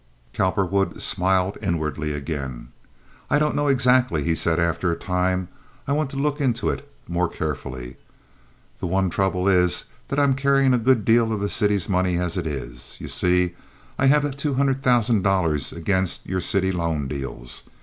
[0.33, 2.69] Cowperwood smiled inwardly again.
[3.29, 5.47] "I don't know exactly," he said, after a time.
[5.87, 7.97] "I want to look into it more carefully.
[8.79, 12.35] The one trouble is that I'm carrying a good deal of the city's money as
[12.35, 12.95] it is.
[12.97, 13.53] You see,
[13.99, 17.61] I have that two hundred thousand dollars against your city loan deals.